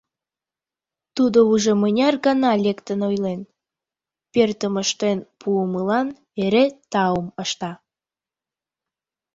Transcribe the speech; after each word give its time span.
Тудо 1.15 1.39
уже 1.53 1.71
мыняр 1.81 2.15
гана 2.25 2.51
лектын 2.65 2.99
ойлен, 3.09 3.41
пӧртым 4.33 4.73
ыштен 4.83 5.17
пуымылан 5.39 6.07
эре 6.43 6.65
таум 6.91 7.27
ышта. 7.43 7.71